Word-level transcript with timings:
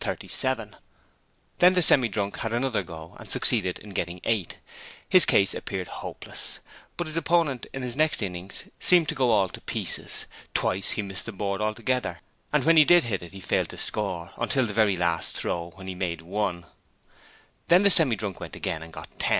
Then 0.01 0.79
the 1.75 1.81
Semi 1.83 2.07
drunk 2.07 2.37
had 2.39 2.53
another 2.53 2.81
go, 2.81 3.15
and 3.19 3.29
succeeded 3.29 3.77
in 3.77 3.91
getting 3.91 4.19
8. 4.23 4.57
His 5.07 5.25
case 5.27 5.53
appeared 5.53 5.87
hopeless, 6.01 6.59
but 6.97 7.05
his 7.05 7.17
opponent 7.17 7.67
in 7.71 7.83
his 7.83 7.95
next 7.95 8.23
innings 8.23 8.63
seemed 8.79 9.07
to 9.09 9.13
go 9.13 9.29
all 9.29 9.47
to 9.49 9.61
pieces. 9.61 10.25
Twice 10.55 10.89
he 10.97 11.03
missed 11.03 11.27
the 11.27 11.31
board 11.31 11.61
altogether, 11.61 12.21
and 12.51 12.63
when 12.63 12.77
he 12.77 12.83
did 12.83 13.03
hit 13.03 13.21
it 13.21 13.31
he 13.31 13.39
failed 13.39 13.69
to 13.69 13.77
score, 13.77 14.31
until 14.39 14.65
the 14.65 14.73
very 14.73 14.97
last 14.97 15.37
throw, 15.37 15.69
when 15.75 15.85
he 15.85 15.93
made 15.93 16.21
1. 16.21 16.65
Then 17.67 17.83
the 17.83 17.91
Semi 17.91 18.15
drunk 18.15 18.39
went 18.39 18.55
in 18.55 18.57
again 18.57 18.81
and 18.81 18.91
got 18.91 19.07
10. 19.19 19.29